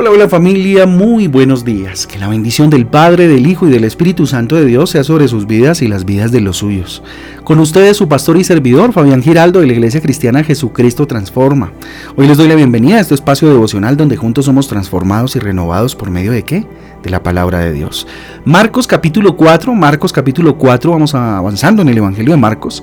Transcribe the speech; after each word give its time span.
Hola, 0.00 0.12
hola 0.12 0.28
familia, 0.30 0.86
muy 0.86 1.26
buenos 1.26 1.62
días. 1.62 2.06
Que 2.06 2.18
la 2.18 2.26
bendición 2.26 2.70
del 2.70 2.86
Padre, 2.86 3.28
del 3.28 3.46
Hijo 3.46 3.68
y 3.68 3.70
del 3.70 3.84
Espíritu 3.84 4.26
Santo 4.26 4.56
de 4.56 4.64
Dios 4.64 4.88
sea 4.88 5.04
sobre 5.04 5.28
sus 5.28 5.46
vidas 5.46 5.82
y 5.82 5.88
las 5.88 6.06
vidas 6.06 6.32
de 6.32 6.40
los 6.40 6.56
suyos. 6.56 7.02
Con 7.44 7.58
ustedes 7.58 7.98
su 7.98 8.08
pastor 8.08 8.38
y 8.38 8.44
servidor, 8.44 8.94
Fabián 8.94 9.22
Giraldo, 9.22 9.60
de 9.60 9.66
la 9.66 9.74
Iglesia 9.74 10.00
Cristiana 10.00 10.42
Jesucristo 10.42 11.06
Transforma. 11.06 11.74
Hoy 12.16 12.26
les 12.26 12.38
doy 12.38 12.48
la 12.48 12.54
bienvenida 12.54 12.96
a 12.96 13.00
este 13.00 13.12
espacio 13.12 13.48
devocional 13.48 13.98
donde 13.98 14.16
juntos 14.16 14.46
somos 14.46 14.68
transformados 14.68 15.36
y 15.36 15.38
renovados 15.38 15.94
por 15.94 16.08
medio 16.08 16.32
de 16.32 16.44
qué? 16.44 16.64
De 17.02 17.08
la 17.08 17.22
palabra 17.22 17.60
de 17.60 17.72
Dios. 17.72 18.06
Marcos 18.44 18.86
capítulo 18.86 19.36
4, 19.36 19.74
Marcos 19.74 20.12
capítulo 20.12 20.58
4, 20.58 20.90
vamos 20.90 21.14
avanzando 21.14 21.80
en 21.80 21.88
el 21.88 21.98
Evangelio 21.98 22.32
de 22.32 22.36
Marcos. 22.36 22.82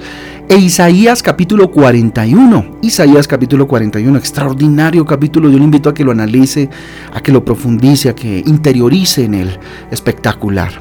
E 0.49 0.55
Isaías 0.55 1.21
capítulo 1.21 1.69
41, 1.69 2.77
Isaías 2.81 3.27
capítulo 3.27 3.67
41, 3.67 4.17
extraordinario 4.17 5.05
capítulo, 5.05 5.49
yo 5.49 5.57
le 5.57 5.63
invito 5.65 5.89
a 5.89 5.93
que 5.93 6.03
lo 6.03 6.11
analice 6.11 6.69
a 7.13 7.21
que 7.21 7.31
lo 7.31 7.45
profundice, 7.45 8.09
a 8.09 8.15
que 8.15 8.43
interiorice 8.45 9.25
en 9.25 9.35
él. 9.35 9.59
Espectacular. 9.91 10.71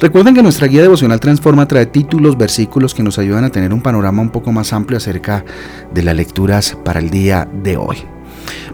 Recuerden 0.00 0.34
que 0.34 0.42
nuestra 0.42 0.66
guía 0.66 0.82
devocional 0.82 1.20
Transforma 1.20 1.68
trae 1.68 1.86
títulos, 1.86 2.38
versículos 2.38 2.94
que 2.94 3.02
nos 3.02 3.18
ayudan 3.18 3.44
a 3.44 3.50
tener 3.50 3.74
un 3.74 3.82
panorama 3.82 4.22
un 4.22 4.30
poco 4.30 4.52
más 4.52 4.72
amplio 4.72 4.96
acerca 4.96 5.44
de 5.92 6.02
las 6.02 6.16
lecturas 6.16 6.76
para 6.84 7.00
el 7.00 7.10
día 7.10 7.46
de 7.62 7.76
hoy. 7.76 8.17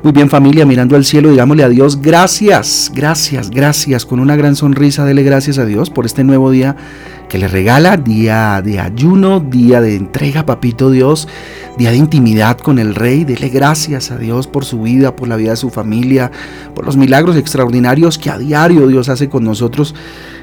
Muy 0.03 0.13
bien 0.13 0.29
familia, 0.29 0.67
mirando 0.67 0.97
al 0.97 1.05
cielo, 1.05 1.31
digámosle 1.31 1.65
a 1.65 1.69
Dios 1.69 2.03
gracias, 2.03 2.93
gracias, 2.95 3.51
gracias, 3.51 4.05
con 4.05 4.21
una 4.21 4.37
gran 4.37 4.55
sonrisa, 4.55 5.05
dele 5.05 5.23
gracias 5.23 5.59
a 5.59 5.65
Dios 5.65 5.89
por 5.89 6.05
este 6.05 6.25
nuevo 6.25 6.51
día 6.51 6.77
que 7.29 7.39
le 7.39 7.49
regala, 7.49 7.97
día 7.97 8.61
de 8.63 8.81
ayuno, 8.81 9.41
día 9.41 9.81
de 9.81 9.97
entrega, 9.97 10.45
papito 10.45 10.91
Dios, 10.91 11.27
día 11.79 11.91
de 11.91 11.97
intimidad 11.97 12.59
con 12.59 12.79
el 12.79 12.95
Rey, 12.95 13.25
dele 13.25 13.49
gracias 13.49 14.11
a 14.11 14.19
Dios 14.19 14.47
por 14.47 14.65
su 14.65 14.83
vida, 14.83 15.17
por 15.17 15.29
la 15.29 15.37
vida 15.37 15.51
de 15.51 15.57
su 15.57 15.71
familia, 15.71 16.31
por 16.75 16.85
los 16.85 16.97
milagros 16.97 17.37
extraordinarios 17.37 18.19
que 18.19 18.31
a 18.31 18.39
diario 18.39 18.87
Dios 18.87 19.09
hace 19.09 19.29
con 19.29 19.45
nosotros, 19.45 19.95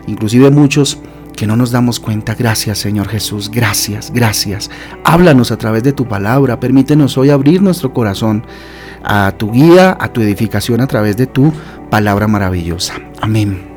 inclusive 0.07 0.49
muchos 0.49 0.97
que 1.35 1.47
no 1.47 1.55
nos 1.55 1.71
damos 1.71 1.99
cuenta. 1.99 2.35
Gracias 2.35 2.79
Señor 2.79 3.07
Jesús, 3.07 3.51
gracias, 3.51 4.11
gracias. 4.11 4.71
Háblanos 5.03 5.51
a 5.51 5.57
través 5.57 5.83
de 5.83 5.93
tu 5.93 6.07
palabra, 6.07 6.59
permítenos 6.59 7.17
hoy 7.17 7.29
abrir 7.29 7.61
nuestro 7.61 7.93
corazón 7.93 8.43
a 9.03 9.31
tu 9.37 9.51
guía, 9.51 9.97
a 9.99 10.07
tu 10.09 10.21
edificación 10.21 10.81
a 10.81 10.87
través 10.87 11.17
de 11.17 11.27
tu 11.27 11.53
palabra 11.89 12.27
maravillosa. 12.27 12.95
Amén. 13.21 13.69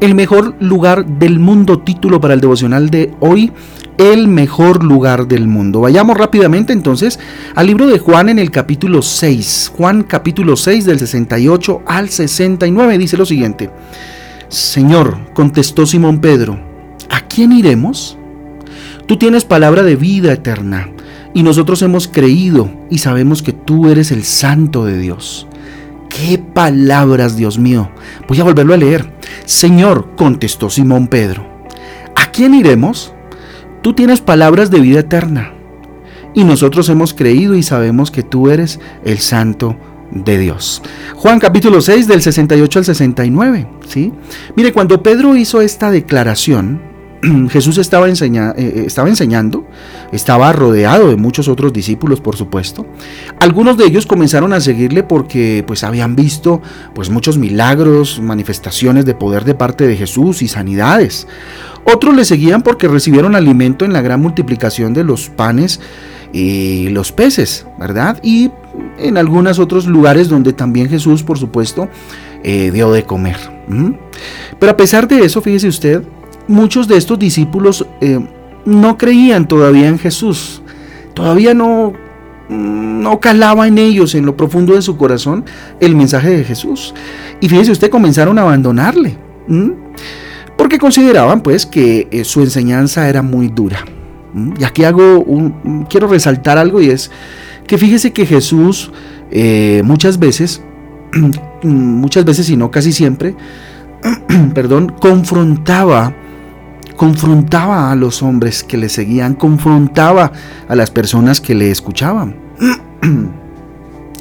El 0.00 0.14
mejor 0.14 0.54
lugar 0.60 1.06
del 1.06 1.38
mundo, 1.38 1.78
título 1.78 2.20
para 2.20 2.34
el 2.34 2.40
devocional 2.40 2.90
de 2.90 3.14
hoy, 3.20 3.52
el 3.98 4.28
mejor 4.28 4.84
lugar 4.84 5.26
del 5.26 5.48
mundo. 5.48 5.80
Vayamos 5.80 6.18
rápidamente 6.18 6.72
entonces 6.72 7.18
al 7.54 7.66
libro 7.66 7.86
de 7.86 7.98
Juan 7.98 8.28
en 8.28 8.38
el 8.38 8.50
capítulo 8.50 9.00
6. 9.00 9.72
Juan 9.76 10.02
capítulo 10.02 10.56
6 10.56 10.84
del 10.84 10.98
68 10.98 11.82
al 11.86 12.10
69 12.10 12.98
dice 12.98 13.16
lo 13.16 13.24
siguiente. 13.24 13.70
Señor, 14.48 15.32
contestó 15.32 15.86
Simón 15.86 16.20
Pedro, 16.20 16.58
¿a 17.08 17.22
quién 17.22 17.52
iremos? 17.52 18.18
Tú 19.06 19.16
tienes 19.16 19.44
palabra 19.44 19.82
de 19.82 19.96
vida 19.96 20.32
eterna 20.32 20.90
y 21.36 21.42
nosotros 21.42 21.82
hemos 21.82 22.08
creído 22.08 22.70
y 22.88 22.96
sabemos 22.96 23.42
que 23.42 23.52
tú 23.52 23.90
eres 23.90 24.10
el 24.10 24.24
santo 24.24 24.86
de 24.86 24.96
Dios. 24.96 25.46
¡Qué 26.08 26.38
palabras, 26.38 27.36
Dios 27.36 27.58
mío! 27.58 27.90
Voy 28.26 28.40
a 28.40 28.44
volverlo 28.44 28.72
a 28.72 28.78
leer. 28.78 29.12
Señor, 29.44 30.14
contestó 30.16 30.70
Simón 30.70 31.08
Pedro, 31.08 31.46
¿a 32.14 32.30
quién 32.30 32.54
iremos? 32.54 33.12
Tú 33.82 33.92
tienes 33.92 34.22
palabras 34.22 34.70
de 34.70 34.80
vida 34.80 35.00
eterna 35.00 35.52
y 36.32 36.42
nosotros 36.42 36.88
hemos 36.88 37.12
creído 37.12 37.54
y 37.54 37.62
sabemos 37.62 38.10
que 38.10 38.22
tú 38.22 38.48
eres 38.48 38.80
el 39.04 39.18
santo 39.18 39.76
de 40.10 40.38
Dios. 40.38 40.80
Juan 41.16 41.38
capítulo 41.38 41.82
6 41.82 42.08
del 42.08 42.22
68 42.22 42.78
al 42.78 42.84
69, 42.86 43.68
¿sí? 43.86 44.10
Mire, 44.56 44.72
cuando 44.72 45.02
Pedro 45.02 45.36
hizo 45.36 45.60
esta 45.60 45.90
declaración, 45.90 46.80
Jesús 47.50 47.78
estaba, 47.78 48.08
eh, 48.08 48.14
eh, 48.14 48.84
estaba, 48.86 49.08
enseñando, 49.08 49.66
estaba 50.12 50.52
rodeado 50.52 51.08
de 51.08 51.16
muchos 51.16 51.48
otros 51.48 51.72
discípulos, 51.72 52.20
por 52.20 52.36
supuesto. 52.36 52.86
Algunos 53.40 53.76
de 53.76 53.86
ellos 53.86 54.06
comenzaron 54.06 54.52
a 54.52 54.60
seguirle 54.60 55.02
porque 55.02 55.64
pues 55.66 55.84
habían 55.84 56.16
visto 56.16 56.60
pues 56.94 57.10
muchos 57.10 57.38
milagros, 57.38 58.20
manifestaciones 58.20 59.04
de 59.04 59.14
poder 59.14 59.44
de 59.44 59.54
parte 59.54 59.86
de 59.86 59.96
Jesús 59.96 60.42
y 60.42 60.48
sanidades. 60.48 61.26
Otros 61.84 62.14
le 62.16 62.24
seguían 62.24 62.62
porque 62.62 62.88
recibieron 62.88 63.34
alimento 63.34 63.84
en 63.84 63.92
la 63.92 64.02
gran 64.02 64.20
multiplicación 64.20 64.92
de 64.92 65.04
los 65.04 65.28
panes 65.30 65.80
y 66.32 66.88
los 66.88 67.12
peces, 67.12 67.66
¿verdad? 67.78 68.18
Y 68.22 68.50
en 68.98 69.16
algunos 69.16 69.58
otros 69.58 69.86
lugares 69.86 70.28
donde 70.28 70.52
también 70.52 70.88
Jesús, 70.88 71.22
por 71.22 71.38
supuesto, 71.38 71.88
eh, 72.42 72.70
dio 72.72 72.90
de 72.92 73.04
comer. 73.04 73.36
Pero 74.58 74.72
a 74.72 74.76
pesar 74.76 75.08
de 75.08 75.24
eso, 75.24 75.40
fíjese 75.40 75.68
usted, 75.68 76.02
muchos 76.48 76.88
de 76.88 76.96
estos 76.96 77.18
discípulos 77.18 77.86
eh, 78.00 78.20
no 78.64 78.96
creían 78.98 79.48
todavía 79.48 79.88
en 79.88 79.98
Jesús. 79.98 80.62
Todavía 81.14 81.54
no, 81.54 81.92
no 82.48 83.20
calaba 83.20 83.66
en 83.66 83.78
ellos, 83.78 84.14
en 84.14 84.26
lo 84.26 84.36
profundo 84.36 84.74
de 84.74 84.82
su 84.82 84.96
corazón, 84.96 85.44
el 85.80 85.96
mensaje 85.96 86.30
de 86.30 86.44
Jesús. 86.44 86.94
Y 87.40 87.48
fíjese 87.48 87.72
usted, 87.72 87.90
comenzaron 87.90 88.38
a 88.38 88.42
abandonarle. 88.42 89.16
Porque 90.56 90.78
consideraban 90.78 91.42
pues 91.42 91.66
que 91.66 92.08
eh, 92.10 92.24
su 92.24 92.40
enseñanza 92.40 93.08
era 93.08 93.22
muy 93.22 93.48
dura. 93.48 93.84
Y 94.58 94.64
aquí 94.64 94.84
hago 94.84 95.20
un, 95.20 95.86
quiero 95.88 96.08
resaltar 96.08 96.58
algo 96.58 96.80
y 96.82 96.90
es 96.90 97.10
que 97.66 97.78
fíjese 97.78 98.12
que 98.12 98.26
Jesús 98.26 98.90
eh, 99.30 99.82
muchas 99.84 100.18
veces, 100.18 100.62
muchas 101.62 102.24
veces 102.24 102.50
y 102.50 102.56
no 102.56 102.70
casi 102.70 102.92
siempre, 102.92 103.34
perdón, 104.54 104.94
confrontaba 105.00 106.14
confrontaba 106.96 107.90
a 107.90 107.94
los 107.94 108.22
hombres 108.22 108.64
que 108.64 108.76
le 108.76 108.88
seguían, 108.88 109.34
confrontaba 109.34 110.32
a 110.68 110.74
las 110.74 110.90
personas 110.90 111.40
que 111.40 111.54
le 111.54 111.70
escuchaban. 111.70 112.36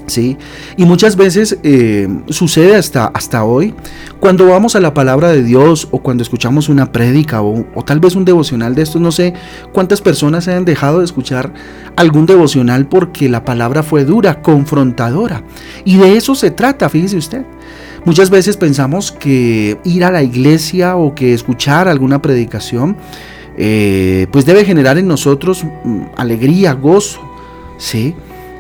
¿Sí? 0.07 0.37
Y 0.77 0.85
muchas 0.85 1.15
veces 1.15 1.57
eh, 1.63 2.07
sucede 2.29 2.75
hasta, 2.75 3.07
hasta 3.07 3.43
hoy, 3.43 3.73
cuando 4.19 4.45
vamos 4.45 4.75
a 4.75 4.79
la 4.79 4.93
palabra 4.93 5.29
de 5.29 5.41
Dios 5.41 5.87
o 5.89 5.97
cuando 5.97 6.21
escuchamos 6.21 6.69
una 6.69 6.91
prédica 6.91 7.41
o, 7.41 7.65
o, 7.73 7.83
tal 7.83 7.99
vez 7.99 8.15
un 8.15 8.23
devocional 8.23 8.75
de 8.75 8.83
estos, 8.83 9.01
no 9.01 9.11
sé 9.11 9.33
cuántas 9.73 10.01
personas 10.01 10.43
se 10.43 10.53
han 10.53 10.63
dejado 10.63 10.99
de 10.99 11.05
escuchar 11.05 11.51
algún 11.95 12.27
devocional 12.27 12.87
porque 12.87 13.29
la 13.29 13.43
palabra 13.43 13.81
fue 13.81 14.05
dura, 14.05 14.43
confrontadora. 14.43 15.41
Y 15.85 15.97
de 15.97 16.17
eso 16.17 16.35
se 16.35 16.51
trata, 16.51 16.87
fíjese 16.87 17.17
usted. 17.17 17.43
Muchas 18.05 18.29
veces 18.29 18.55
pensamos 18.55 19.11
que 19.11 19.79
ir 19.83 20.05
a 20.05 20.11
la 20.11 20.21
iglesia 20.21 20.95
o 20.95 21.16
que 21.16 21.33
escuchar 21.33 21.88
alguna 21.88 22.21
predicación, 22.21 22.97
eh, 23.57 24.27
pues 24.31 24.45
debe 24.45 24.63
generar 24.63 24.99
en 24.99 25.07
nosotros 25.07 25.63
mm, 25.63 26.01
alegría, 26.16 26.73
gozo, 26.73 27.21
¿sí? 27.77 28.13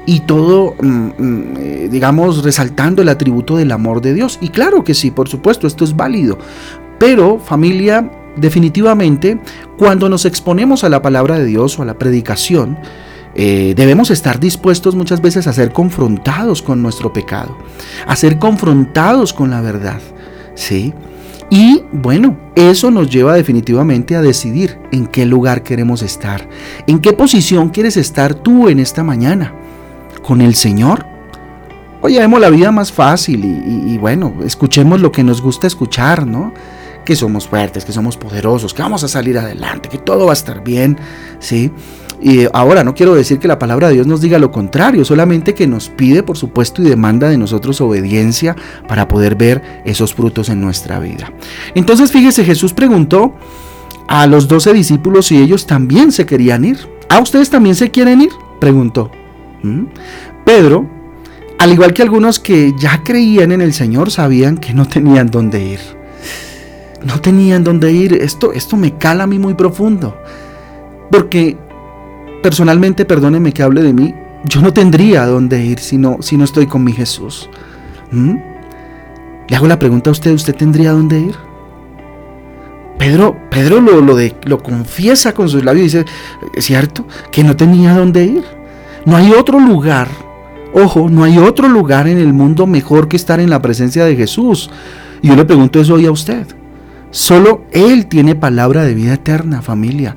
Y 0.07 0.21
todo, 0.21 0.73
mm, 0.81 0.87
mm, 0.87 1.53
eh, 1.57 1.89
digamos, 1.91 2.43
resaltando 2.43 3.03
el 3.03 3.09
atributo 3.09 3.55
del 3.55 3.71
amor 3.71 4.01
de 4.01 4.15
Dios. 4.15 4.39
Y 4.41 4.49
claro 4.49 4.83
que 4.83 4.95
sí, 4.95 5.11
por 5.11 5.29
supuesto, 5.29 5.67
esto 5.67 5.83
es 5.83 5.95
válido. 5.95 6.39
Pero 6.97 7.37
familia, 7.37 8.09
definitivamente, 8.37 9.37
cuando 9.77 10.09
nos 10.09 10.25
exponemos 10.25 10.83
a 10.83 10.89
la 10.89 11.03
palabra 11.03 11.37
de 11.37 11.45
Dios 11.45 11.77
o 11.77 11.83
a 11.83 11.85
la 11.85 11.99
predicación, 11.99 12.79
eh, 13.35 13.73
debemos 13.75 14.11
estar 14.11 14.39
dispuestos 14.39 14.95
muchas 14.95 15.21
veces 15.21 15.45
a 15.47 15.53
ser 15.53 15.73
confrontados 15.73 16.61
con 16.61 16.81
nuestro 16.81 17.11
pecado, 17.11 17.57
a 18.07 18.15
ser 18.15 18.39
confrontados 18.39 19.33
con 19.33 19.49
la 19.49 19.59
verdad, 19.59 19.99
¿sí? 20.55 20.93
Y 21.49 21.83
bueno, 21.91 22.37
eso 22.55 22.89
nos 22.91 23.09
lleva 23.09 23.33
definitivamente 23.33 24.15
a 24.15 24.21
decidir 24.21 24.79
en 24.91 25.05
qué 25.05 25.25
lugar 25.25 25.63
queremos 25.63 26.01
estar, 26.01 26.47
en 26.87 26.99
qué 26.99 27.11
posición 27.11 27.69
quieres 27.69 27.97
estar 27.97 28.33
tú 28.33 28.69
en 28.69 28.79
esta 28.79 29.03
mañana, 29.03 29.53
con 30.23 30.41
el 30.41 30.55
Señor. 30.55 31.05
Oye, 32.01 32.19
vemos 32.19 32.39
la 32.39 32.49
vida 32.49 32.71
más 32.71 32.91
fácil 32.91 33.43
y, 33.43 33.93
y 33.93 33.97
bueno, 33.97 34.33
escuchemos 34.45 35.01
lo 35.01 35.11
que 35.11 35.23
nos 35.23 35.41
gusta 35.41 35.67
escuchar, 35.67 36.25
¿no? 36.25 36.53
Que 37.03 37.15
somos 37.15 37.47
fuertes, 37.47 37.83
que 37.83 37.91
somos 37.91 38.15
poderosos, 38.15 38.73
que 38.73 38.81
vamos 38.81 39.03
a 39.03 39.07
salir 39.07 39.37
adelante, 39.37 39.89
que 39.89 39.97
todo 39.97 40.25
va 40.25 40.31
a 40.31 40.33
estar 40.33 40.63
bien, 40.63 40.97
¿sí? 41.39 41.71
Y 42.21 42.47
ahora 42.53 42.83
no 42.83 42.95
quiero 42.95 43.13
decir 43.13 43.39
que 43.39 43.47
la 43.47 43.59
palabra 43.59 43.87
de 43.87 43.95
Dios 43.95 44.07
nos 44.07 44.21
diga 44.21 44.39
lo 44.39 44.51
contrario, 44.51 45.05
solamente 45.05 45.53
que 45.53 45.67
nos 45.67 45.89
pide, 45.89 46.23
por 46.23 46.37
supuesto, 46.37 46.81
y 46.81 46.85
demanda 46.85 47.29
de 47.29 47.37
nosotros 47.37 47.81
obediencia 47.81 48.55
para 48.87 49.07
poder 49.07 49.35
ver 49.35 49.81
esos 49.85 50.13
frutos 50.13 50.49
en 50.49 50.61
nuestra 50.61 50.99
vida. 50.99 51.31
Entonces, 51.75 52.11
fíjese, 52.11 52.45
Jesús 52.45 52.73
preguntó 52.73 53.35
a 54.07 54.27
los 54.27 54.47
doce 54.47 54.73
discípulos 54.73 55.27
si 55.27 55.37
ellos 55.37 55.67
también 55.67 56.11
se 56.11 56.25
querían 56.25 56.65
ir. 56.65 56.77
¿A 57.09 57.19
ustedes 57.19 57.49
también 57.49 57.75
se 57.75 57.91
quieren 57.91 58.21
ir? 58.21 58.31
Preguntó. 58.59 59.11
¿Mm? 59.63 59.85
Pedro, 60.45 60.89
al 61.57 61.71
igual 61.71 61.93
que 61.93 62.01
algunos 62.01 62.39
que 62.39 62.73
ya 62.77 63.03
creían 63.03 63.51
en 63.51 63.61
el 63.61 63.73
Señor, 63.73 64.11
sabían 64.11 64.57
que 64.57 64.73
no 64.73 64.87
tenían 64.87 65.27
dónde 65.27 65.63
ir. 65.63 65.79
No 67.03 67.21
tenían 67.21 67.63
dónde 67.63 67.91
ir. 67.91 68.13
Esto, 68.13 68.51
esto 68.53 68.77
me 68.77 68.97
cala 68.97 69.23
a 69.23 69.27
mí 69.27 69.39
muy 69.39 69.53
profundo. 69.53 70.17
Porque 71.11 71.57
personalmente, 72.45 73.05
perdóneme 73.05 73.51
que 73.51 73.63
hable 73.63 73.81
de 73.81 73.91
mí, 73.91 74.13
yo 74.43 74.61
no 74.61 74.71
tendría 74.71 75.25
dónde 75.25 75.65
ir 75.65 75.79
si 75.79 75.97
no, 75.97 76.17
si 76.21 76.37
no 76.37 76.43
estoy 76.43 76.67
con 76.67 76.83
mi 76.83 76.93
Jesús. 76.93 77.49
¿Mm? 78.11 78.35
Le 79.47 79.55
hago 79.55 79.65
la 79.65 79.79
pregunta 79.79 80.11
a 80.11 80.13
usted, 80.13 80.31
¿usted 80.31 80.53
tendría 80.53 80.91
dónde 80.91 81.21
ir? 81.21 81.35
Pedro, 82.99 83.35
Pedro 83.49 83.81
lo, 83.81 83.99
lo, 83.99 84.15
de, 84.15 84.35
lo 84.43 84.61
confiesa 84.61 85.33
con 85.33 85.49
sus 85.49 85.65
labios 85.65 85.81
y 85.81 85.97
dice, 85.97 86.05
es 86.53 86.65
cierto, 86.65 87.07
que 87.31 87.43
no 87.43 87.55
tenía 87.55 87.97
dónde 87.97 88.25
ir. 88.25 88.43
No 89.05 89.15
hay 89.15 89.31
otro 89.31 89.59
lugar, 89.59 90.07
ojo, 90.71 91.09
no 91.09 91.23
hay 91.23 91.39
otro 91.39 91.67
lugar 91.67 92.07
en 92.07 92.19
el 92.19 92.31
mundo 92.31 92.67
mejor 92.67 93.07
que 93.07 93.15
estar 93.15 93.39
en 93.39 93.49
la 93.49 93.63
presencia 93.63 94.05
de 94.05 94.15
Jesús. 94.15 94.69
Y 95.23 95.29
yo 95.29 95.35
le 95.35 95.45
pregunto 95.45 95.79
eso 95.79 95.95
hoy 95.95 96.05
a 96.05 96.11
usted. 96.11 96.45
Solo 97.09 97.63
Él 97.71 98.05
tiene 98.05 98.35
palabra 98.35 98.83
de 98.83 98.93
vida 98.93 99.15
eterna, 99.15 99.63
familia. 99.63 100.15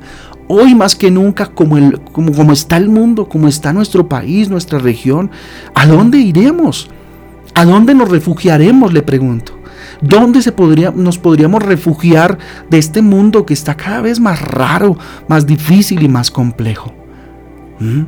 Hoy 0.48 0.74
más 0.74 0.96
que 0.96 1.10
nunca, 1.10 1.46
como, 1.46 1.76
está 2.52 2.78
el 2.78 2.88
mundo, 2.88 3.28
como 3.28 3.48
está 3.48 3.74
nuestro 3.74 4.08
país, 4.08 4.48
nuestra 4.48 4.78
región, 4.78 5.30
¿a 5.74 5.86
dónde 5.86 6.18
iremos? 6.18 6.88
¿A 7.54 7.66
dónde 7.66 7.94
nos 7.94 8.08
refugiaremos? 8.08 8.94
Le 8.94 9.02
pregunto. 9.02 9.58
¿Dónde 10.00 10.40
se 10.40 10.52
podría, 10.52 10.90
nos 10.90 11.18
podríamos 11.18 11.62
refugiar 11.62 12.38
de 12.70 12.78
este 12.78 13.02
mundo 13.02 13.44
que 13.44 13.52
está 13.52 13.76
cada 13.76 14.00
vez 14.00 14.20
más 14.20 14.40
raro, 14.40 14.96
más 15.28 15.46
difícil 15.46 16.02
y 16.02 16.08
más 16.08 16.30
complejo? 16.30 16.94
¿Mm? 17.78 18.04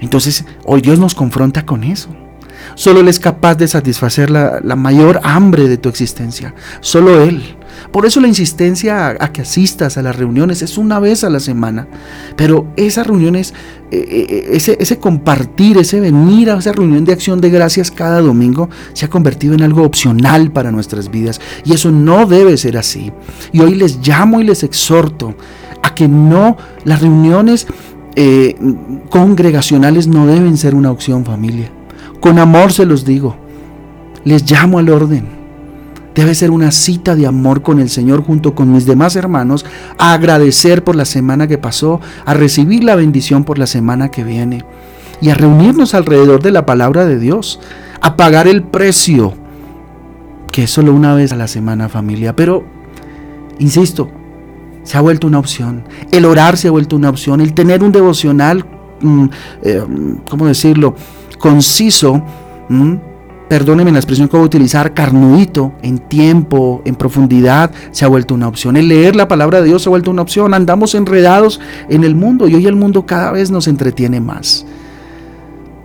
Entonces, 0.00 0.46
hoy 0.64 0.80
Dios 0.80 0.98
nos 0.98 1.14
confronta 1.14 1.66
con 1.66 1.84
eso. 1.84 2.08
Solo 2.74 3.00
Él 3.00 3.08
es 3.08 3.20
capaz 3.20 3.56
de 3.56 3.68
satisfacer 3.68 4.30
la, 4.30 4.60
la 4.62 4.76
mayor 4.76 5.20
hambre 5.22 5.68
de 5.68 5.76
tu 5.76 5.90
existencia. 5.90 6.54
Solo 6.80 7.22
Él. 7.22 7.56
Por 7.90 8.06
eso 8.06 8.20
la 8.20 8.28
insistencia 8.28 9.16
a, 9.18 9.32
que 9.32 9.42
asistas 9.42 9.96
a 9.96 10.02
las 10.02 10.16
reuniones 10.16 10.62
es 10.62 10.78
una 10.78 10.98
vez 10.98 11.24
a 11.24 11.30
la 11.30 11.40
semana. 11.40 11.86
Pero 12.36 12.66
esas 12.76 13.06
reuniones, 13.06 13.54
eh, 13.90 14.26
eh, 14.54 14.76
ese, 14.78 14.98
compartir, 14.98 15.78
ese 15.78 16.00
venir 16.00 16.50
a 16.50 16.58
esa 16.58 16.72
reunión 16.72 17.04
de 17.04 17.12
acción 17.12 17.40
de 17.40 17.50
gracias 17.50 17.90
cada 17.90 18.20
domingo 18.20 18.68
se 18.92 19.06
ha 19.06 19.10
convertido 19.10 19.54
en 19.54 19.62
algo 19.62 19.82
opcional 19.82 20.50
para 20.50 20.72
nuestras 20.72 21.10
vidas. 21.10 21.40
Y 21.64 21.72
eso 21.72 21.90
no 21.90 22.26
debe 22.26 22.56
ser 22.56 22.76
así. 22.76 23.12
Y 23.52 23.60
hoy 23.60 23.74
les 23.74 24.06
llamo 24.06 24.40
y 24.40 24.44
les 24.44 24.62
exhorto 24.62 25.34
a 25.82 25.94
que 25.94 26.08
no, 26.08 26.56
las 26.84 27.00
reuniones 27.00 27.66
eh, 28.16 28.56
congregacionales 29.10 30.06
no 30.06 30.26
deben 30.26 30.56
ser 30.56 30.74
una 30.74 30.90
opción 30.90 31.24
familia. 31.24 31.70
Con 32.20 32.38
amor 32.38 32.72
se 32.72 32.86
los 32.86 33.04
digo. 33.04 33.36
Les 34.24 34.50
llamo 34.50 34.78
al 34.78 34.88
orden 34.88 35.43
Debe 36.14 36.34
ser 36.34 36.50
una 36.50 36.70
cita 36.70 37.16
de 37.16 37.26
amor 37.26 37.62
con 37.62 37.80
el 37.80 37.90
Señor 37.90 38.22
junto 38.22 38.54
con 38.54 38.72
mis 38.72 38.86
demás 38.86 39.16
hermanos, 39.16 39.66
a 39.98 40.12
agradecer 40.12 40.84
por 40.84 40.94
la 40.94 41.04
semana 41.04 41.48
que 41.48 41.58
pasó, 41.58 42.00
a 42.24 42.34
recibir 42.34 42.84
la 42.84 42.94
bendición 42.94 43.44
por 43.44 43.58
la 43.58 43.66
semana 43.66 44.10
que 44.10 44.22
viene 44.22 44.64
y 45.20 45.30
a 45.30 45.34
reunirnos 45.34 45.94
alrededor 45.94 46.42
de 46.42 46.52
la 46.52 46.66
palabra 46.66 47.04
de 47.04 47.18
Dios, 47.18 47.60
a 48.00 48.16
pagar 48.16 48.46
el 48.46 48.62
precio, 48.62 49.34
que 50.52 50.64
es 50.64 50.70
solo 50.70 50.92
una 50.92 51.14
vez 51.14 51.32
a 51.32 51.36
la 51.36 51.48
semana 51.48 51.88
familia. 51.88 52.36
Pero, 52.36 52.64
insisto, 53.58 54.10
se 54.84 54.98
ha 54.98 55.00
vuelto 55.00 55.26
una 55.26 55.38
opción. 55.38 55.84
El 56.12 56.26
orar 56.26 56.56
se 56.56 56.68
ha 56.68 56.70
vuelto 56.70 56.94
una 56.94 57.08
opción. 57.08 57.40
El 57.40 57.54
tener 57.54 57.82
un 57.82 57.90
devocional, 57.90 58.64
mm, 59.00 59.24
eh, 59.62 59.82
¿cómo 60.28 60.46
decirlo?, 60.46 60.94
conciso. 61.38 62.22
Mm, 62.68 62.94
perdóneme 63.48 63.92
la 63.92 63.98
expresión 63.98 64.28
que 64.28 64.36
voy 64.36 64.44
a 64.44 64.46
utilizar, 64.46 64.94
carnudito, 64.94 65.72
en 65.82 65.98
tiempo, 65.98 66.82
en 66.84 66.94
profundidad, 66.94 67.70
se 67.90 68.04
ha 68.04 68.08
vuelto 68.08 68.34
una 68.34 68.48
opción. 68.48 68.76
El 68.76 68.88
leer 68.88 69.16
la 69.16 69.28
palabra 69.28 69.60
de 69.60 69.68
Dios 69.68 69.82
se 69.82 69.88
ha 69.88 69.90
vuelto 69.90 70.10
una 70.10 70.22
opción. 70.22 70.54
Andamos 70.54 70.94
enredados 70.94 71.60
en 71.88 72.04
el 72.04 72.14
mundo 72.14 72.48
y 72.48 72.54
hoy 72.54 72.66
el 72.66 72.76
mundo 72.76 73.06
cada 73.06 73.32
vez 73.32 73.50
nos 73.50 73.68
entretiene 73.68 74.20
más. 74.20 74.66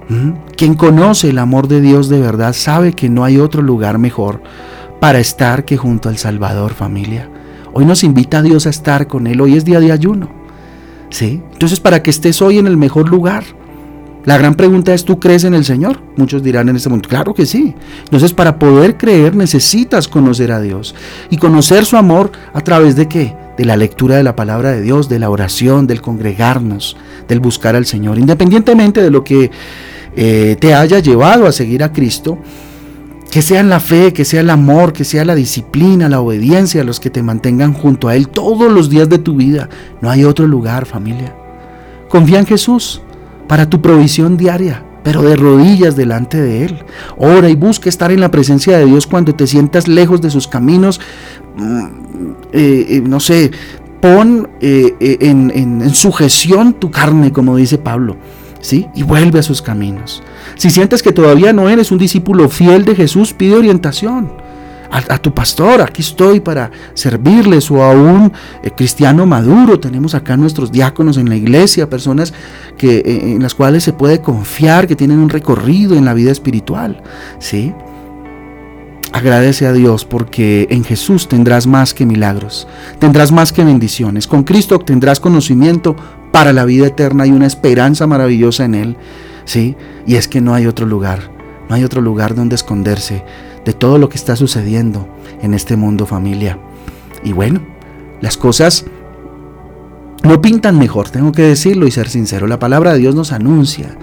¿Mm? 0.09 0.31
Quien 0.56 0.73
conoce 0.73 1.29
el 1.29 1.38
amor 1.38 1.67
de 1.67 1.81
Dios 1.81 2.09
de 2.09 2.19
verdad 2.19 2.53
sabe 2.53 2.94
que 2.94 3.09
no 3.09 3.23
hay 3.23 3.38
otro 3.39 3.62
lugar 3.62 4.00
mejor 4.00 4.41
para 5.00 5.19
estar 5.19 5.65
que 5.65 5.77
junto 5.77 6.09
al 6.09 6.17
Salvador, 6.17 6.73
familia. 6.73 7.29
Hoy 7.73 7.85
nos 7.85 8.03
invita 8.03 8.39
a 8.39 8.41
Dios 8.41 8.65
a 8.65 8.71
estar 8.71 9.07
con 9.07 9.27
Él. 9.27 9.39
Hoy 9.41 9.55
es 9.55 9.65
día 9.65 9.79
de 9.79 9.91
ayuno. 9.91 10.29
¿Sí? 11.09 11.41
Entonces, 11.53 11.79
para 11.79 12.03
que 12.03 12.09
estés 12.09 12.41
hoy 12.41 12.59
en 12.59 12.67
el 12.67 12.77
mejor 12.77 13.09
lugar, 13.09 13.44
la 14.29 14.37
gran 14.37 14.53
pregunta 14.53 14.93
es, 14.93 15.05
¿tú 15.05 15.19
crees 15.19 15.43
en 15.43 15.55
el 15.55 15.65
Señor? 15.65 16.03
Muchos 16.15 16.43
dirán 16.43 16.69
en 16.69 16.75
este 16.75 16.87
momento, 16.87 17.09
claro 17.09 17.33
que 17.33 17.47
sí. 17.47 17.73
Entonces, 18.03 18.31
para 18.31 18.59
poder 18.59 18.95
creer 18.95 19.35
necesitas 19.35 20.07
conocer 20.07 20.51
a 20.51 20.61
Dios. 20.61 20.93
Y 21.31 21.37
conocer 21.37 21.83
su 21.83 21.97
amor 21.97 22.31
a 22.53 22.61
través 22.61 22.95
de 22.95 23.07
qué? 23.07 23.35
De 23.57 23.65
la 23.65 23.75
lectura 23.75 24.17
de 24.17 24.21
la 24.21 24.35
palabra 24.35 24.69
de 24.69 24.83
Dios, 24.83 25.09
de 25.09 25.17
la 25.17 25.31
oración, 25.31 25.87
del 25.87 26.03
congregarnos, 26.03 26.95
del 27.27 27.39
buscar 27.39 27.75
al 27.75 27.87
Señor. 27.87 28.19
Independientemente 28.19 29.01
de 29.01 29.09
lo 29.09 29.23
que 29.23 29.49
eh, 30.15 30.57
te 30.59 30.75
haya 30.75 30.99
llevado 30.99 31.47
a 31.47 31.51
seguir 31.51 31.81
a 31.81 31.91
Cristo, 31.91 32.37
que 33.31 33.41
sea 33.41 33.63
la 33.63 33.79
fe, 33.79 34.13
que 34.13 34.25
sea 34.25 34.41
el 34.41 34.51
amor, 34.51 34.93
que 34.93 35.05
sea 35.05 35.25
la 35.25 35.33
disciplina, 35.33 36.07
la 36.07 36.21
obediencia 36.21 36.83
los 36.83 36.99
que 36.99 37.09
te 37.09 37.23
mantengan 37.23 37.73
junto 37.73 38.07
a 38.07 38.15
Él 38.15 38.27
todos 38.27 38.71
los 38.71 38.91
días 38.91 39.09
de 39.09 39.17
tu 39.17 39.35
vida. 39.37 39.69
No 40.01 40.11
hay 40.11 40.23
otro 40.23 40.45
lugar, 40.45 40.85
familia. 40.85 41.33
Confía 42.09 42.37
en 42.37 42.45
Jesús 42.45 43.01
para 43.50 43.68
tu 43.68 43.81
provisión 43.81 44.38
diaria, 44.38 44.86
pero 45.04 45.24
de 45.24 45.36
rodillas 45.36 45.96
delante 45.96 46.40
de 46.40 46.66
Él. 46.66 46.86
Ora 47.18 47.50
y 47.50 47.56
busca 47.56 47.90
estar 47.90 48.12
en 48.12 48.22
la 48.22 48.30
presencia 48.30 48.78
de 48.78 48.86
Dios 48.86 49.07
cuando 49.07 49.34
te 49.34 49.48
sientas 49.48 49.88
lejos 49.88 50.22
de 50.22 50.30
sus 50.30 50.48
caminos. 50.48 51.01
Mm, 51.57 51.86
eh, 52.54 52.86
eh, 52.90 53.01
no 53.04 53.19
sé, 53.19 53.50
pon 54.00 54.48
eh, 54.62 54.96
en, 55.00 55.51
en 55.54 55.90
sujeción 55.96 56.74
tu 56.74 56.92
carne, 56.92 57.34
como 57.34 57.57
dice 57.57 57.80
Pablo. 57.80 58.18
¿Sí? 58.62 58.88
Y 58.94 59.04
vuelve 59.04 59.40
a 59.40 59.44
sus 59.44 59.62
caminos. 59.62 60.22
Si 60.56 60.69
sientes 60.69 61.01
que 61.01 61.13
todavía 61.13 61.54
no 61.54 61.69
eres 61.69 61.92
un 61.92 61.98
discípulo 61.98 62.50
fiel 62.50 62.84
de 62.84 62.94
Jesús, 62.94 63.34
pide 63.34 63.56
orientación 63.56 64.30
a, 64.91 65.18
tu 65.19 65.33
pastor, 65.33 65.81
aquí 65.81 66.01
estoy 66.01 66.39
para 66.39 66.71
servirles, 66.94 67.69
o 67.69 67.83
a 67.83 67.91
un 67.91 68.31
eh, 68.63 68.71
cristiano 68.71 69.25
maduro. 69.25 69.80
Tenemos 69.80 70.15
acá 70.15 70.36
nuestros 70.36 70.71
diáconos 70.71 71.18
en 71.18 71.30
la 71.30 71.36
iglesia, 71.36 71.89
personas 71.89 72.33
que, 72.77 72.97
eh, 72.97 73.33
en 73.33 73.44
las 73.44 73.53
cuales 73.53 73.83
se 73.83 73.94
puede 73.94 74.21
confiar, 74.21 74.88
que 74.88 74.95
tienen 74.95 75.19
un 75.19 75.30
recorrido 75.30 75.95
en 75.95 76.06
la 76.06 76.13
vida 76.13 76.31
espiritual. 76.31 77.03
¿sí? 77.39 77.74
Agradece 79.12 79.68
a 79.68 79.74
Dios 79.74 80.06
porque 80.06 80.68
en 80.71 80.83
Jesús 80.83 81.27
tendrás 81.27 81.68
más 81.68 81.93
que 81.93 82.05
milagros, 82.05 82.67
tendrás 82.98 83.31
más 83.31 83.53
que 83.53 83.63
bendiciones. 83.63 84.27
Con 84.27 84.43
Cristo 84.43 84.75
obtendrás 84.75 85.19
conocimiento 85.19 85.96
para 86.31 86.53
la 86.53 86.65
vida 86.65 86.88
eterna 86.88 87.27
y 87.27 87.31
una 87.31 87.48
esperanza 87.48 88.08
maravillosa 88.08 88.65
en 88.65 88.75
Él. 88.75 88.98
¿sí? 89.46 89.75
Y 90.08 90.15
es 90.15 90.27
que 90.27 90.41
no 90.41 90.53
hay 90.53 90.65
otro 90.67 90.86
lugar, 90.86 91.31
no 91.69 91.75
hay 91.75 91.84
otro 91.84 92.01
lugar 92.01 92.34
donde 92.34 92.55
esconderse 92.55 93.24
de 93.66 93.74
todo 93.74 93.98
lo 93.98 94.10
que 94.10 94.18
está 94.18 94.36
sucediendo 94.36 95.08
en 95.42 95.54
este 95.54 95.75
mundo 95.75 96.06
familia. 96.06 96.60
Y 97.24 97.34
bueno, 97.34 97.62
las 98.22 98.38
cosas 98.38 98.86
no 100.24 100.42
pintan 100.42 100.78
mejor, 100.78 101.10
tengo 101.10 101.32
que 101.32 101.44
decirlo 101.44 101.88
y 101.88 101.92
ser 101.92 102.10
sincero. 102.10 102.48
La 102.48 102.60
palabra 102.60 102.94
de 102.94 103.00
Dios 103.00 103.16
nos 103.16 103.32
anuncia 103.32 103.98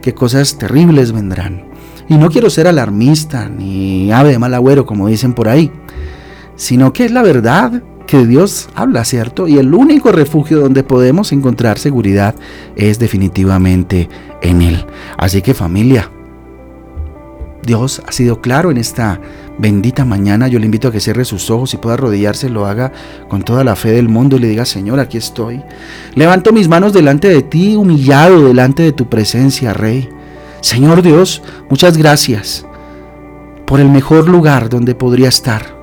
que 0.00 0.14
cosas 0.14 0.58
terribles 0.58 1.12
vendrán. 1.12 1.64
Y 2.08 2.16
no 2.16 2.30
quiero 2.30 2.50
ser 2.50 2.68
alarmista 2.68 3.48
ni 3.48 4.12
ave 4.12 4.30
de 4.30 4.38
mal 4.38 4.54
agüero, 4.54 4.86
como 4.86 5.08
dicen 5.08 5.34
por 5.34 5.48
ahí, 5.48 5.72
sino 6.54 6.92
que 6.92 7.06
es 7.06 7.10
la 7.10 7.22
verdad 7.22 7.82
que 8.06 8.24
Dios 8.24 8.68
habla, 8.74 9.04
¿cierto? 9.04 9.48
Y 9.48 9.58
el 9.58 9.74
único 9.74 10.12
refugio 10.12 10.60
donde 10.60 10.84
podemos 10.84 11.32
encontrar 11.32 11.78
seguridad 11.78 12.36
es 12.76 13.00
definitivamente 13.00 14.08
en 14.42 14.62
Él. 14.62 14.86
Así 15.18 15.42
que 15.42 15.54
familia, 15.54 16.12
Dios 17.66 18.00
ha 18.06 18.12
sido 18.12 18.40
claro 18.40 18.70
en 18.70 18.78
esta 18.78 19.20
bendita 19.58 20.04
mañana. 20.04 20.48
Yo 20.48 20.58
le 20.58 20.66
invito 20.66 20.88
a 20.88 20.92
que 20.92 21.00
cierre 21.00 21.24
sus 21.24 21.50
ojos 21.50 21.74
y 21.74 21.78
pueda 21.78 21.94
arrodillarse, 21.94 22.48
lo 22.48 22.66
haga 22.66 22.92
con 23.28 23.42
toda 23.42 23.64
la 23.64 23.76
fe 23.76 23.90
del 23.90 24.08
mundo 24.08 24.36
y 24.36 24.40
le 24.40 24.48
diga, 24.48 24.64
Señor, 24.64 25.00
aquí 25.00 25.18
estoy. 25.18 25.62
Levanto 26.14 26.52
mis 26.52 26.68
manos 26.68 26.92
delante 26.92 27.28
de 27.28 27.42
ti, 27.42 27.74
humillado 27.74 28.46
delante 28.46 28.84
de 28.84 28.92
tu 28.92 29.08
presencia, 29.08 29.74
Rey. 29.74 30.08
Señor 30.60 31.02
Dios, 31.02 31.42
muchas 31.68 31.96
gracias 31.96 32.64
por 33.66 33.80
el 33.80 33.88
mejor 33.88 34.28
lugar 34.28 34.68
donde 34.68 34.94
podría 34.94 35.28
estar, 35.28 35.76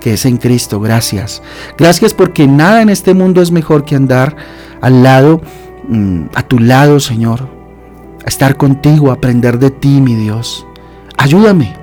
que 0.00 0.14
es 0.14 0.24
en 0.24 0.36
Cristo. 0.36 0.80
Gracias. 0.80 1.42
Gracias 1.76 2.14
porque 2.14 2.46
nada 2.46 2.80
en 2.80 2.88
este 2.88 3.12
mundo 3.12 3.42
es 3.42 3.50
mejor 3.50 3.84
que 3.84 3.96
andar 3.96 4.36
al 4.80 5.02
lado, 5.02 5.40
mm, 5.88 6.26
a 6.34 6.42
tu 6.44 6.58
lado, 6.60 7.00
Señor. 7.00 7.48
A 8.24 8.28
estar 8.28 8.56
contigo, 8.56 9.10
a 9.10 9.14
aprender 9.14 9.58
de 9.58 9.70
ti, 9.70 10.00
mi 10.00 10.14
Dios. 10.14 10.66
Ayúdame. 11.16 11.74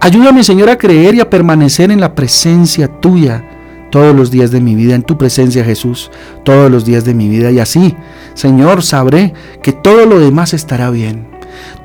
Ayúdame, 0.00 0.44
Señor, 0.44 0.70
a 0.70 0.78
creer 0.78 1.14
y 1.14 1.20
a 1.20 1.30
permanecer 1.30 1.90
en 1.90 2.00
la 2.00 2.14
presencia 2.14 2.88
tuya 2.88 3.44
todos 3.90 4.16
los 4.16 4.30
días 4.30 4.50
de 4.50 4.60
mi 4.60 4.74
vida, 4.74 4.94
en 4.94 5.02
tu 5.02 5.18
presencia, 5.18 5.64
Jesús, 5.64 6.10
todos 6.44 6.70
los 6.70 6.84
días 6.84 7.04
de 7.04 7.14
mi 7.14 7.28
vida. 7.28 7.50
Y 7.50 7.58
así, 7.58 7.94
Señor, 8.34 8.82
sabré 8.82 9.34
que 9.62 9.72
todo 9.72 10.06
lo 10.06 10.18
demás 10.18 10.54
estará 10.54 10.90
bien. 10.90 11.28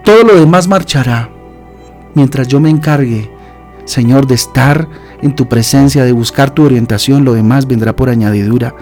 Todo 0.04 0.24
lo 0.24 0.36
demás 0.36 0.68
marchará. 0.68 1.30
Mientras 2.14 2.48
yo 2.48 2.60
me 2.60 2.70
encargue, 2.70 3.30
Señor, 3.86 4.26
de 4.26 4.36
estar 4.36 4.88
en 5.22 5.36
tu 5.36 5.48
presencia, 5.50 6.06
de 6.06 6.14
buscar 6.14 6.52
tu 6.52 6.64
orientación, 6.64 7.26
lo 7.26 7.34
demás 7.34 7.68
vendrá 7.68 7.96
por 7.96 8.10
añadidura. 8.10 8.74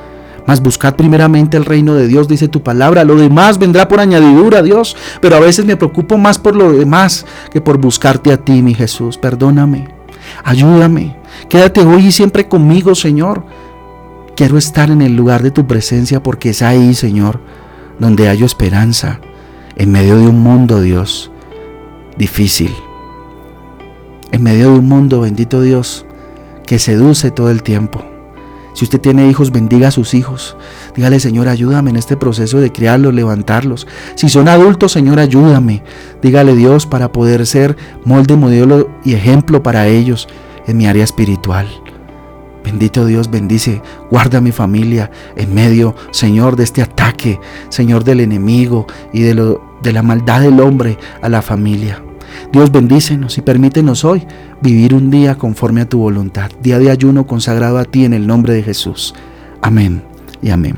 Mas 0.46 0.62
buscad 0.62 0.96
primeramente 0.96 1.58
el 1.58 1.66
reino 1.66 1.96
de 1.96 2.08
Dios, 2.08 2.28
dice 2.28 2.48
tu 2.48 2.62
palabra. 2.62 3.04
Lo 3.04 3.16
demás 3.16 3.58
vendrá 3.58 3.88
por 3.88 4.00
añadidura, 4.00 4.62
Dios. 4.62 4.96
Pero 5.22 5.36
a 5.36 5.40
veces 5.40 5.66
me 5.66 5.78
preocupo 5.78 6.18
más 6.18 6.38
por 6.38 6.56
lo 6.56 6.72
demás 6.72 7.26
que 7.52 7.62
por 7.62 7.78
buscarte 7.78 8.32
a 8.32 8.38
ti, 8.38 8.62
mi 8.62 8.74
Jesús. 8.74 9.18
Perdóname. 9.18 9.88
ayúdame. 10.44 11.16
Quédate 11.50 11.82
hoy 11.82 12.08
y 12.08 12.12
siempre 12.12 12.48
conmigo, 12.48 12.96
Señor. 12.96 13.44
Quiero 14.36 14.58
estar 14.58 14.92
en 14.92 15.02
el 15.02 15.16
lugar 15.16 15.42
de 15.44 15.52
tu 15.52 15.66
presencia 15.66 16.22
porque 16.22 16.50
es 16.50 16.62
ahí, 16.62 16.94
Señor, 16.94 17.40
donde 18.00 18.28
hallo 18.28 18.46
esperanza, 18.46 19.22
en 19.78 19.92
medio 19.92 20.18
de 20.18 20.28
un 20.28 20.42
mundo, 20.42 20.82
Dios, 20.82 21.32
difícil. 22.18 22.76
En 24.32 24.44
medio 24.44 24.72
de 24.72 24.80
un 24.80 24.90
mundo, 24.90 25.22
bendito 25.22 25.62
Dios, 25.62 26.06
que 26.66 26.80
seduce 26.80 27.32
todo 27.32 27.50
el 27.50 27.64
tiempo. 27.64 28.04
Si 28.76 28.84
usted 28.84 29.00
tiene 29.00 29.30
hijos, 29.30 29.52
bendiga 29.52 29.88
a 29.88 29.92
sus 29.92 30.14
hijos. 30.14 30.58
Dígale, 30.96 31.22
Señor, 31.22 31.48
ayúdame 31.48 31.92
en 31.92 31.96
este 31.96 32.18
proceso 32.18 32.60
de 32.60 32.74
criarlos, 32.74 33.14
levantarlos. 33.14 33.88
Si 34.16 34.28
son 34.28 34.50
adultos, 34.50 34.92
Señor, 34.92 35.18
ayúdame. 35.18 35.82
Dígale, 36.22 36.56
Dios, 36.56 36.86
para 36.86 37.14
poder 37.14 37.48
ser 37.48 37.78
molde, 38.04 38.36
modelo 38.36 38.90
y 39.06 39.14
ejemplo 39.14 39.64
para 39.64 39.88
ellos 39.88 40.28
en 40.68 40.76
mi 40.76 40.88
área 40.88 41.06
espiritual. 41.06 41.68
Bendito 42.66 43.06
Dios, 43.06 43.32
bendice, 43.32 43.82
guarda 44.12 44.40
a 44.40 44.42
mi 44.42 44.52
familia 44.52 45.10
en 45.38 45.54
medio, 45.54 45.96
Señor, 46.12 46.58
de 46.58 46.66
este 46.66 46.82
ataque, 46.82 47.40
Señor, 47.70 48.04
del 48.04 48.20
enemigo 48.20 48.88
y 49.14 49.22
de, 49.22 49.58
de 49.84 49.94
la 49.94 50.04
maldad 50.04 50.42
del 50.42 50.60
hombre 50.60 50.98
a 51.22 51.30
la 51.30 51.42
familia. 51.42 52.04
Dios 52.52 52.72
bendícenos 52.72 53.38
y 53.38 53.42
permítenos 53.42 54.06
hoy 54.06 54.26
vivir 54.62 54.94
un 54.94 55.10
día 55.10 55.36
conforme 55.36 55.82
a 55.82 55.90
tu 55.90 56.00
voluntad, 56.00 56.52
día 56.62 56.80
de 56.80 56.92
ayuno 56.92 57.28
consagrado 57.28 57.78
a 57.78 57.86
ti 57.86 58.06
en 58.06 58.14
el 58.14 58.28
nombre 58.28 58.54
de 58.54 58.64
Jesús. 58.64 59.14
Amén 59.62 60.04
y 60.42 60.50
amén. 60.50 60.78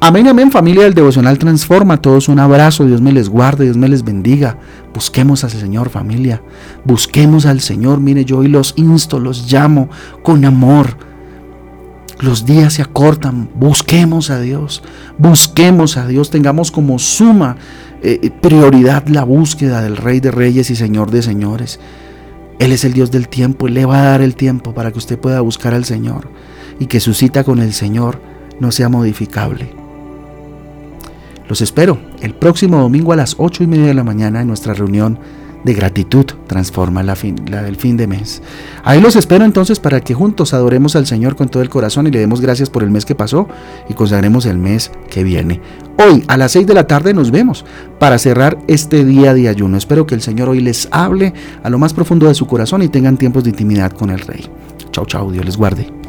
Amén, 0.00 0.26
amén, 0.28 0.50
familia 0.50 0.84
del 0.84 0.94
Devocional 0.94 1.38
Transforma. 1.38 2.00
Todos 2.00 2.28
un 2.28 2.38
abrazo, 2.38 2.86
Dios 2.86 3.02
me 3.02 3.12
les 3.12 3.28
guarde, 3.28 3.64
Dios 3.64 3.76
me 3.76 3.88
les 3.88 4.02
bendiga. 4.02 4.56
Busquemos 4.94 5.44
al 5.44 5.50
Señor, 5.50 5.90
familia. 5.90 6.42
Busquemos 6.84 7.44
al 7.44 7.60
Señor. 7.60 8.00
Mire, 8.00 8.24
yo 8.24 8.38
hoy 8.38 8.48
los 8.48 8.72
insto, 8.76 9.20
los 9.20 9.52
llamo 9.52 9.90
con 10.22 10.44
amor 10.44 10.96
los 12.20 12.44
días 12.44 12.74
se 12.74 12.82
acortan, 12.82 13.48
busquemos 13.54 14.30
a 14.30 14.40
Dios, 14.40 14.82
busquemos 15.16 15.96
a 15.96 16.06
Dios, 16.06 16.30
tengamos 16.30 16.70
como 16.70 16.98
suma 16.98 17.56
eh, 18.02 18.30
prioridad 18.40 19.06
la 19.08 19.24
búsqueda 19.24 19.82
del 19.82 19.96
Rey 19.96 20.20
de 20.20 20.30
Reyes 20.30 20.70
y 20.70 20.76
Señor 20.76 21.10
de 21.10 21.22
Señores. 21.22 21.80
Él 22.58 22.72
es 22.72 22.84
el 22.84 22.92
Dios 22.92 23.10
del 23.10 23.28
tiempo, 23.28 23.66
Él 23.66 23.74
le 23.74 23.86
va 23.86 24.00
a 24.00 24.04
dar 24.10 24.22
el 24.22 24.34
tiempo 24.34 24.74
para 24.74 24.92
que 24.92 24.98
usted 24.98 25.18
pueda 25.18 25.40
buscar 25.40 25.74
al 25.74 25.84
Señor 25.84 26.28
y 26.78 26.86
que 26.86 27.00
su 27.00 27.14
cita 27.14 27.44
con 27.44 27.60
el 27.60 27.72
Señor 27.72 28.20
no 28.58 28.72
sea 28.72 28.88
modificable. 28.88 29.70
Los 31.48 31.62
espero 31.62 31.98
el 32.20 32.34
próximo 32.34 32.78
domingo 32.78 33.12
a 33.12 33.16
las 33.16 33.34
ocho 33.38 33.64
y 33.64 33.66
media 33.66 33.86
de 33.86 33.94
la 33.94 34.04
mañana 34.04 34.40
en 34.40 34.46
nuestra 34.46 34.72
reunión 34.72 35.18
de 35.64 35.74
gratitud 35.74 36.26
transforma 36.46 37.02
la, 37.02 37.16
fin, 37.16 37.36
del 37.36 37.76
fin 37.76 37.96
de 37.96 38.06
mes. 38.06 38.42
Ahí 38.84 39.00
los 39.00 39.16
espero 39.16 39.44
entonces 39.44 39.78
para 39.78 40.00
que 40.00 40.14
juntos 40.14 40.54
adoremos 40.54 40.96
al 40.96 41.06
Señor 41.06 41.36
con 41.36 41.48
todo 41.48 41.62
el 41.62 41.68
corazón 41.68 42.06
y 42.06 42.10
le 42.10 42.18
demos 42.18 42.40
gracias 42.40 42.70
por 42.70 42.82
el 42.82 42.90
mes 42.90 43.04
que 43.04 43.14
pasó 43.14 43.48
y 43.88 43.94
consagremos 43.94 44.46
el 44.46 44.58
mes 44.58 44.90
que 45.10 45.24
viene. 45.24 45.60
Hoy 45.98 46.24
a 46.28 46.36
las 46.36 46.52
6 46.52 46.66
de 46.66 46.74
la 46.74 46.86
tarde 46.86 47.12
nos 47.12 47.30
vemos 47.30 47.64
para 47.98 48.18
cerrar 48.18 48.58
este 48.68 49.04
día 49.04 49.34
de 49.34 49.48
ayuno. 49.48 49.76
Espero 49.76 50.06
que 50.06 50.14
el 50.14 50.22
Señor 50.22 50.48
hoy 50.48 50.60
les 50.60 50.88
hable 50.90 51.34
a 51.62 51.70
lo 51.70 51.78
más 51.78 51.92
profundo 51.92 52.26
de 52.26 52.34
su 52.34 52.46
corazón 52.46 52.82
y 52.82 52.88
tengan 52.88 53.16
tiempos 53.16 53.44
de 53.44 53.50
intimidad 53.50 53.92
con 53.92 54.10
el 54.10 54.20
Rey. 54.20 54.46
Chao, 54.92 55.04
chao, 55.04 55.30
Dios 55.30 55.44
les 55.44 55.56
guarde. 55.56 55.99